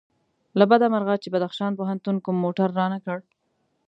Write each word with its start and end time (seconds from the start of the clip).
له 0.59 0.65
بده 0.71 0.85
مرغه 0.93 1.15
چې 1.23 1.27
بدخشان 1.33 1.71
پوهنتون 1.79 2.15
کوم 2.25 2.37
موټر 2.45 2.69
رانه 2.79 2.99
کړ. 3.05 3.17